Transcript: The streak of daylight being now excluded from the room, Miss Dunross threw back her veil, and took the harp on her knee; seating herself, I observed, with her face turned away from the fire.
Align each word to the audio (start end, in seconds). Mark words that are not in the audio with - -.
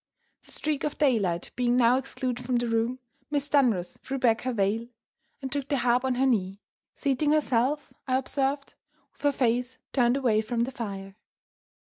The 0.45 0.51
streak 0.51 0.83
of 0.83 0.97
daylight 0.97 1.51
being 1.55 1.77
now 1.77 1.95
excluded 1.99 2.43
from 2.43 2.55
the 2.55 2.67
room, 2.67 2.97
Miss 3.29 3.47
Dunross 3.47 3.99
threw 3.99 4.17
back 4.17 4.41
her 4.41 4.51
veil, 4.51 4.87
and 5.43 5.51
took 5.51 5.67
the 5.69 5.77
harp 5.77 6.03
on 6.03 6.15
her 6.15 6.25
knee; 6.25 6.59
seating 6.95 7.33
herself, 7.33 7.93
I 8.07 8.17
observed, 8.17 8.73
with 9.13 9.21
her 9.21 9.31
face 9.31 9.77
turned 9.93 10.17
away 10.17 10.41
from 10.41 10.61
the 10.61 10.71
fire. 10.71 11.17